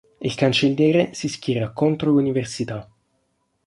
Il 0.21 0.33
cancelliere 0.35 1.13
si 1.13 1.27
schiera 1.27 1.73
contro 1.73 2.09
l'Università. 2.09 2.89